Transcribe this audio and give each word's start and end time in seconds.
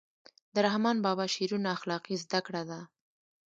د 0.53 0.55
رحمان 0.65 0.97
بابا 1.05 1.25
شعرونه 1.33 1.69
اخلاقي 1.77 2.15
زده 2.23 2.39
کړه 2.47 2.63
ده. 2.69 2.79